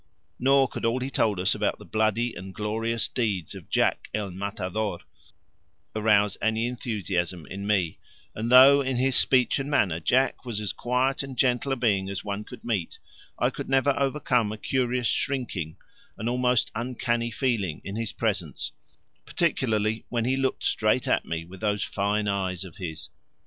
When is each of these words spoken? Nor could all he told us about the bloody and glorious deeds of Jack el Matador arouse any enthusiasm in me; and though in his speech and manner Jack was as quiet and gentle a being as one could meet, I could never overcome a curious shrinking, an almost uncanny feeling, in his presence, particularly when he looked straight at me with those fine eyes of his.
Nor 0.39 0.67
could 0.67 0.83
all 0.83 0.99
he 0.99 1.11
told 1.11 1.39
us 1.39 1.53
about 1.53 1.77
the 1.77 1.85
bloody 1.85 2.33
and 2.33 2.55
glorious 2.55 3.07
deeds 3.07 3.53
of 3.53 3.69
Jack 3.69 4.09
el 4.15 4.31
Matador 4.31 5.01
arouse 5.95 6.37
any 6.41 6.65
enthusiasm 6.65 7.45
in 7.45 7.67
me; 7.67 7.99
and 8.33 8.51
though 8.51 8.81
in 8.81 8.95
his 8.95 9.15
speech 9.15 9.59
and 9.59 9.69
manner 9.69 9.99
Jack 9.99 10.43
was 10.43 10.59
as 10.59 10.73
quiet 10.73 11.21
and 11.21 11.37
gentle 11.37 11.71
a 11.71 11.75
being 11.75 12.09
as 12.09 12.25
one 12.25 12.43
could 12.43 12.63
meet, 12.63 12.97
I 13.37 13.51
could 13.51 13.69
never 13.69 13.91
overcome 13.91 14.51
a 14.51 14.57
curious 14.57 15.05
shrinking, 15.05 15.77
an 16.17 16.27
almost 16.27 16.71
uncanny 16.73 17.29
feeling, 17.29 17.79
in 17.83 17.95
his 17.95 18.11
presence, 18.11 18.71
particularly 19.27 20.05
when 20.09 20.25
he 20.25 20.35
looked 20.35 20.63
straight 20.63 21.07
at 21.07 21.25
me 21.25 21.45
with 21.45 21.61
those 21.61 21.83
fine 21.83 22.27
eyes 22.27 22.63
of 22.63 22.77
his. 22.77 23.11